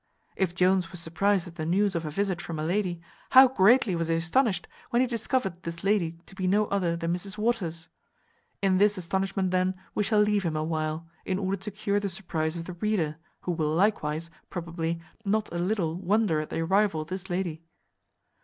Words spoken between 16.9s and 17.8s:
of this lady.